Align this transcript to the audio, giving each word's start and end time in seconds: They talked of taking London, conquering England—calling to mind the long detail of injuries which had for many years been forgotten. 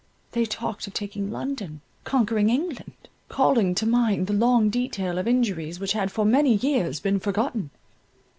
They 0.31 0.45
talked 0.47 0.87
of 0.87 0.95
taking 0.95 1.29
London, 1.29 1.81
conquering 2.05 2.49
England—calling 2.49 3.75
to 3.75 3.85
mind 3.85 4.25
the 4.25 4.33
long 4.33 4.71
detail 4.71 5.19
of 5.19 5.27
injuries 5.27 5.79
which 5.79 5.93
had 5.93 6.11
for 6.11 6.25
many 6.25 6.55
years 6.55 6.99
been 6.99 7.19
forgotten. 7.19 7.69